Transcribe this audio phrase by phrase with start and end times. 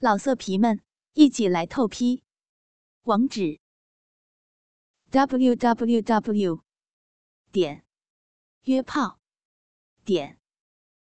[0.00, 0.80] 老色皮们，
[1.14, 2.22] 一起来透批！
[3.02, 3.58] 网址
[5.10, 6.62] ：w w w
[7.50, 7.84] 点
[8.62, 9.18] 约炮
[10.04, 10.38] 点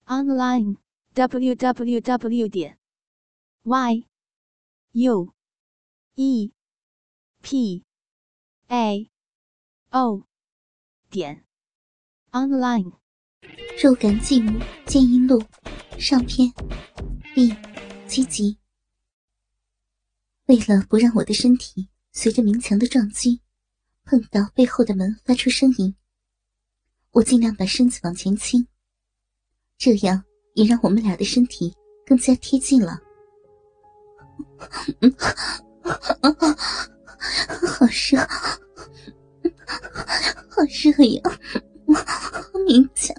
[0.05, 0.77] online
[1.15, 2.79] w w w 点
[3.65, 4.07] y
[4.93, 5.35] u
[6.15, 6.53] e
[7.43, 7.85] p
[8.69, 9.11] a
[9.91, 10.29] o
[11.11, 11.45] 点
[12.31, 12.93] online。
[13.83, 15.43] 肉感继母剑阴录
[15.99, 16.53] 上篇
[17.35, 17.53] 第
[18.07, 18.59] 七集。
[20.47, 23.41] 为了不让我的身体随着明强的撞击
[24.05, 25.93] 碰到背后的门发出声音，
[27.11, 28.65] 我尽量把身子往前倾，
[29.77, 30.23] 这样
[30.55, 31.75] 也让我们俩的身体
[32.07, 33.01] 更加贴近了。
[37.67, 38.21] 好热，
[40.49, 41.23] 好热呀！
[42.65, 43.17] 明强。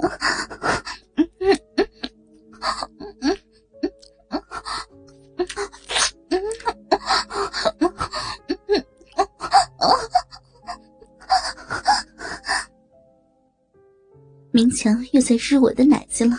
[14.77, 16.37] 强又在日我的奶子了，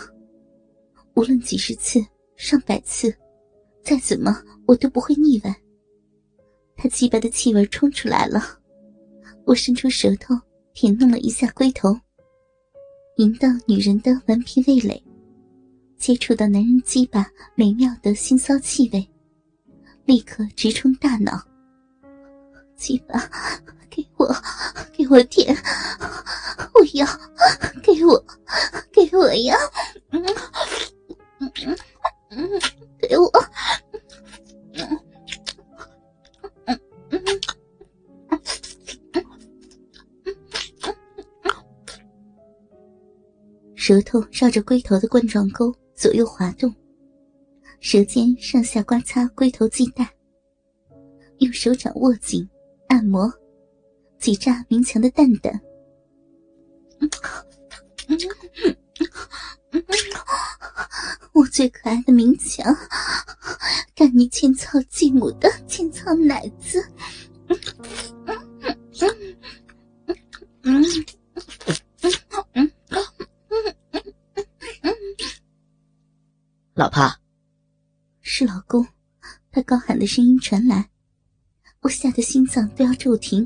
[1.13, 1.99] 无论几十次、
[2.37, 3.13] 上百次，
[3.83, 5.53] 再怎么我都不会腻歪。
[6.77, 8.41] 他鸡巴的气味冲出来了，
[9.45, 10.33] 我伸出舌头
[10.73, 11.93] 舔弄了一下龟头，
[13.17, 15.03] 迎到女人的顽皮味蕾，
[15.97, 19.05] 接触到男人鸡巴美妙的腥骚气味，
[20.05, 21.45] 立刻直冲大脑。
[22.77, 23.29] 鸡巴，
[23.89, 24.33] 给我，
[24.93, 25.53] 给我舔！
[26.73, 27.05] 我要，
[29.07, 29.55] 给我呀！
[30.11, 30.25] 嗯
[31.39, 31.77] 嗯
[32.29, 32.49] 嗯，
[32.99, 33.31] 给我！
[34.73, 34.99] 嗯
[37.09, 37.35] 嗯嗯
[43.75, 46.73] 舌头绕着龟头的冠状沟左右滑动，
[47.79, 50.07] 舌尖上下刮擦龟头系带，
[51.39, 52.47] 用手掌握紧。
[52.89, 53.31] 按摩，
[54.17, 55.59] 挤榨明强的蛋蛋。
[61.59, 62.73] 最可爱的明强，
[63.93, 66.81] 干你千草继母的千草奶子。
[76.75, 77.13] 老婆，
[78.21, 78.87] 是老公，
[79.51, 80.89] 他高喊的声音传来。
[81.81, 83.45] 我吓得心脏都要骤停，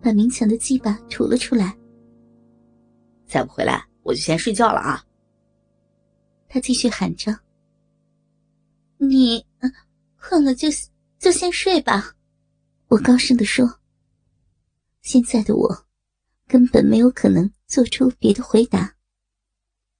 [0.00, 1.76] 把明强的鸡巴吐了出来。
[3.26, 5.04] 再不回来，我就先睡觉了啊！
[6.52, 7.38] 他继续喊着
[8.98, 9.46] ：“你
[10.18, 10.68] 困了就
[11.16, 12.16] 就先睡吧。”
[12.88, 13.78] 我高声的说
[15.00, 15.86] ：“现在的我
[16.48, 18.96] 根本没有可能做出别的回答。”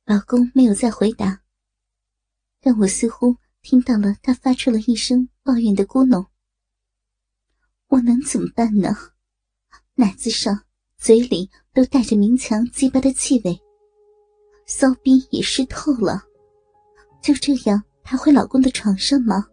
[0.05, 1.43] 老公没有再回答，
[2.61, 6.27] 但我似乎听到了他发出了一声抱怨的咕哝。
[7.87, 8.97] 我能怎么办呢？
[9.95, 10.65] 奶子上、
[10.99, 13.61] 嘴里都带着明强鸡巴的气味，
[14.67, 16.25] 骚逼也湿透了，
[17.23, 19.47] 就这样爬回老公的床上吗？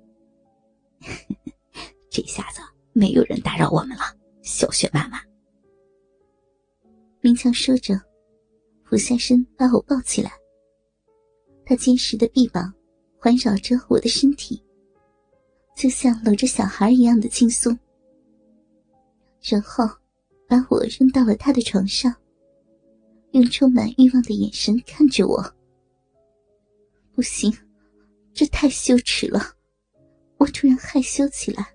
[2.09, 2.61] 这下子
[2.93, 4.03] 没有人打扰我们了，
[4.41, 5.19] 小雪妈妈。
[7.21, 7.99] 明强说着，
[8.83, 10.31] 俯下身把我抱起来，
[11.65, 12.73] 他坚实的臂膀
[13.19, 14.63] 环绕着我的身体，
[15.75, 17.77] 就像搂着小孩一样的轻松。
[19.41, 19.87] 然后，
[20.47, 22.13] 把我扔到了他的床上，
[23.31, 25.56] 用充满欲望的眼神看着我。
[27.17, 27.51] 不行，
[28.31, 29.41] 这太羞耻了，
[30.37, 31.65] 我突然害羞起来。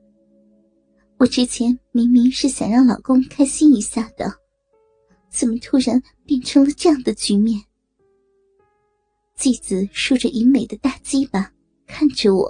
[1.19, 4.33] 我之前明明是想让老公开心一下的，
[5.33, 7.61] 怎么突然变成了这样的局面？
[9.35, 11.53] 继子竖着银美的大鸡巴
[11.89, 12.47] 看着我，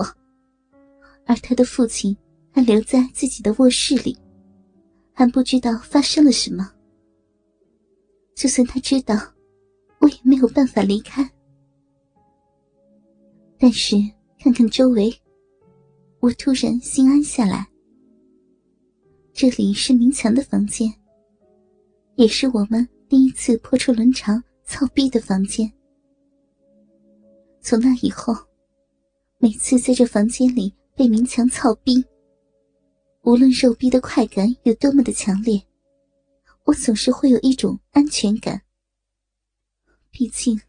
[1.25, 2.15] 而他的父亲
[2.51, 4.15] 还留在自己的卧室里。
[5.15, 6.71] 还不知道发生了什么。
[8.35, 9.17] 就算他知道，
[9.99, 11.27] 我也没有办法离开。
[13.63, 13.95] 但是
[14.41, 15.09] 看看周围，
[16.19, 17.65] 我突然心安下来。
[19.33, 20.93] 这里是明强的房间，
[22.17, 25.73] 也是我们第一次破出伦常操逼的房间。
[27.61, 28.35] 从那以后，
[29.39, 32.05] 每次在这房间里被明强操逼。
[33.23, 35.63] 无论肉逼的快感有多么的强烈，
[36.65, 38.61] 我总是会有一种安全感。
[40.11, 40.61] 毕竟，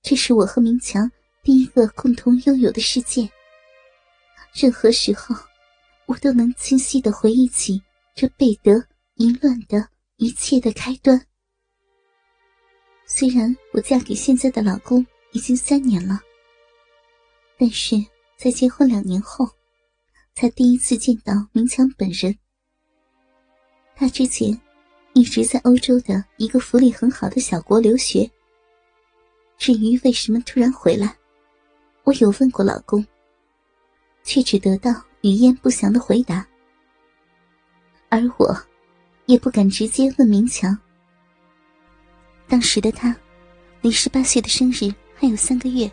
[0.00, 1.10] 这是我和明强
[1.42, 3.28] 第一个共同拥有的世界。
[4.52, 5.34] 任何时候，
[6.06, 7.80] 我都能清晰的回忆起
[8.14, 8.72] 这贝德
[9.14, 11.24] 淫乱的一切的开端。
[13.06, 16.20] 虽然我嫁给现在的老公已经三年了，
[17.56, 17.96] 但是
[18.36, 19.48] 在结婚两年后，
[20.34, 22.36] 才第一次见到明强本人。
[23.96, 24.58] 他之前
[25.12, 28.30] 一直在欧洲的一个福利很好的小国留学。
[29.58, 31.16] 至于为什么突然回来，
[32.10, 33.06] 我有问过老公，
[34.24, 34.90] 却只得到
[35.20, 36.44] 语焉不详的回答。
[38.08, 38.52] 而我，
[39.26, 40.76] 也不敢直接问明强。
[42.48, 43.14] 当时的他，
[43.80, 45.88] 离十八岁的生日还有三个月，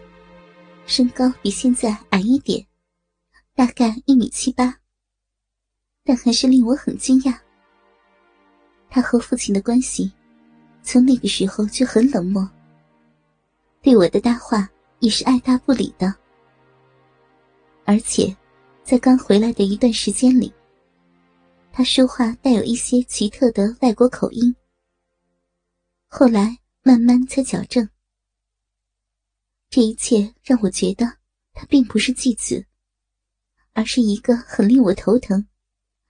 [0.87, 2.65] 身高比现在矮一点，
[3.53, 4.75] 大概一米七八，
[6.03, 7.37] 但还是令我很惊讶。
[8.89, 10.11] 他和父亲的关系，
[10.81, 12.49] 从那个时候就很冷漠。
[13.83, 14.67] 对我的搭话
[14.99, 16.13] 也是爱答不理的，
[17.85, 18.35] 而且，
[18.83, 20.51] 在刚回来的一段时间里，
[21.71, 24.55] 他说话带有一些奇特的外国口音。
[26.07, 27.88] 后来慢慢才矫正。
[29.69, 31.05] 这一切让我觉得
[31.53, 32.65] 他并不是继子，
[33.73, 35.45] 而是一个很令我头疼，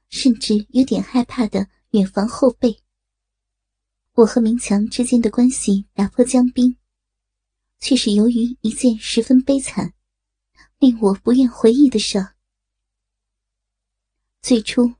[0.08, 2.80] 甚至有点害怕的远房后辈。
[4.14, 6.77] 我和明强之间的关系打破僵冰。
[7.80, 9.94] 却是由于一件十分悲惨、
[10.80, 12.26] 令我不愿回忆的事。
[14.42, 14.94] 最初，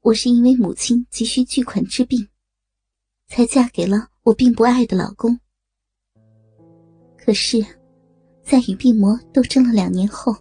[0.00, 2.28] 我是因为母亲急需巨款治病，
[3.26, 5.38] 才嫁给了我并不爱的老公。
[7.16, 7.64] 可是，
[8.42, 10.34] 在与病魔斗争了两年后，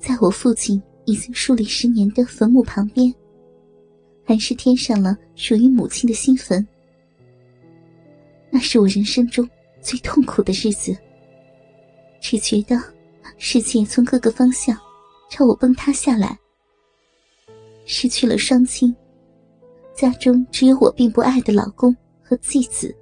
[0.00, 3.14] 在我父亲已经树立十年的坟墓旁边，
[4.24, 6.66] 还是添上了属于母亲的新坟。
[8.50, 9.48] 那是我人生中。
[9.86, 10.98] 最痛苦的日子，
[12.20, 12.76] 只觉得
[13.38, 14.76] 世界从各个方向
[15.30, 16.36] 朝我崩塌下来。
[17.84, 18.92] 失去了双亲，
[19.94, 22.92] 家中只有我并不爱的老公和继子，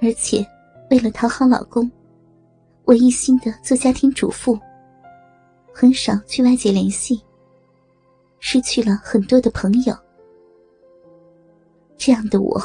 [0.00, 0.46] 而且
[0.90, 1.90] 为了讨好老公，
[2.84, 4.56] 我一心的做家庭主妇，
[5.74, 7.20] 很少去外界联系，
[8.38, 9.96] 失去了很多的朋友。
[11.96, 12.62] 这样的我。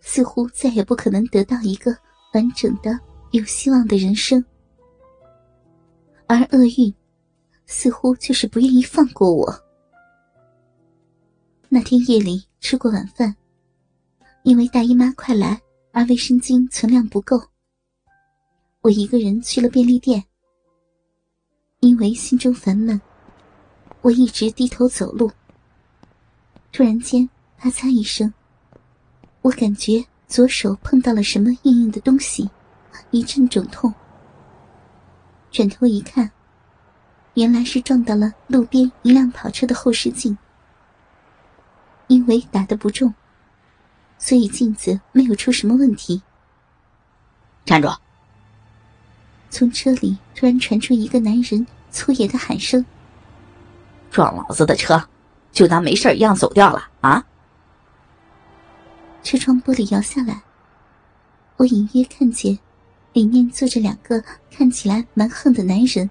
[0.00, 1.96] 似乎再也不可能得到一个
[2.34, 2.98] 完整的、
[3.32, 4.44] 有希望的人生，
[6.26, 6.94] 而厄运
[7.66, 9.52] 似乎就是不愿意放过我。
[11.68, 13.34] 那天夜里吃过晚饭，
[14.42, 15.60] 因为大姨妈快来
[15.92, 17.40] 而卫生巾存量不够，
[18.80, 20.24] 我一个人去了便利店。
[21.80, 23.00] 因为心中烦闷，
[24.00, 25.30] 我一直低头走路。
[26.72, 28.32] 突然间，啪嚓一声。
[29.48, 32.50] 我感觉左手碰到了什么硬硬的东西，
[33.10, 33.94] 一阵肿痛。
[35.50, 36.30] 转头一看，
[37.32, 40.36] 原来是撞到了路边一辆跑车的后视镜。
[42.08, 43.14] 因为打的不重，
[44.18, 46.20] 所以镜子没有出什么问题。
[47.64, 47.90] 站住！
[49.48, 52.84] 从车里突然传出一个男人粗野的喊声
[54.12, 55.02] ：“撞老子的车，
[55.52, 57.24] 就当没事一样走掉了啊！”
[59.22, 60.42] 车窗玻璃摇下来，
[61.56, 62.58] 我隐约看见
[63.12, 66.08] 里面坐着两个看起来蛮横的男人。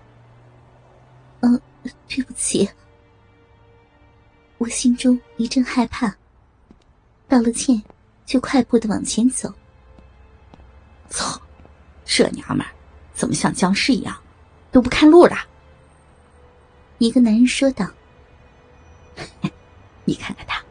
[1.40, 1.60] 嗯，
[2.08, 2.70] 对不起。
[4.58, 6.16] 我心中一阵害怕，
[7.28, 7.82] 道了歉，
[8.26, 9.54] 就快步的往前走。
[11.10, 11.40] 操，
[12.06, 12.66] 这娘们
[13.14, 14.16] 怎么像僵尸一样，
[14.72, 15.36] 都不看路的？
[16.98, 17.88] 一个男人说道
[20.06, 20.62] ：“你看看他，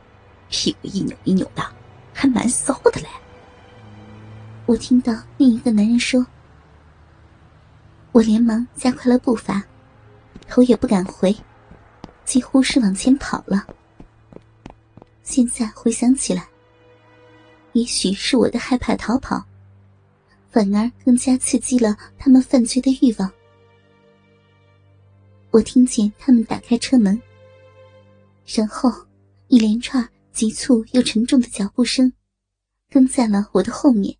[0.49, 1.65] 屁股一扭一扭的。”
[2.19, 3.09] 还蛮骚的嘞！
[4.65, 6.27] 我听到另一个男人说，
[8.11, 9.63] 我连忙加快了步伐，
[10.49, 11.37] 头也不敢回，
[12.25, 13.67] 几乎是往前跑了。
[15.23, 16.49] 现在回想起来，
[17.75, 19.45] 也许是我的害怕逃跑，
[20.51, 23.31] 反而更加刺激了他们犯罪的欲望。
[25.51, 27.21] 我听见他们打开车门，
[28.47, 28.91] 然后
[29.49, 30.09] 一连串。
[30.37, 32.13] 急促又沉重的脚步声，
[32.91, 34.15] 跟在了我的后面，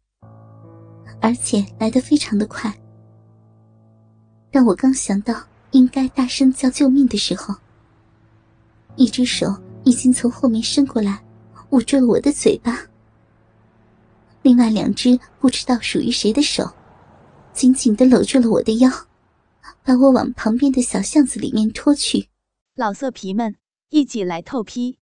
[1.21, 2.75] 而且来得非常的快。
[4.51, 7.55] 当我刚想到应该大声叫救命的时候，
[8.97, 9.55] 一只手
[9.85, 11.23] 已经从后面伸过来，
[11.69, 12.81] 捂住了我的嘴巴。
[14.41, 16.73] 另外两只不知道属于谁的手，
[17.53, 18.91] 紧紧的搂住了我的腰，
[19.85, 22.31] 把我往旁边的小巷子里面拖去。
[22.75, 23.57] 老色皮们，
[23.91, 24.99] 一起来透批！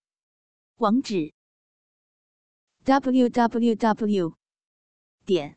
[0.77, 1.33] 网址
[2.85, 4.37] ：w w w
[5.25, 5.57] 点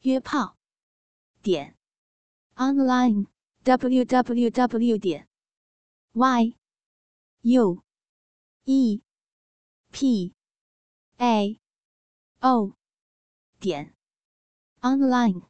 [0.00, 0.56] 约炮
[1.42, 1.76] 点
[2.54, 3.26] online
[3.64, 5.28] w w w 点
[6.12, 6.56] y
[7.42, 7.82] u
[8.64, 9.02] e
[9.90, 10.34] p
[11.16, 11.60] a
[12.40, 12.76] o
[13.58, 13.92] 点
[14.80, 15.47] online。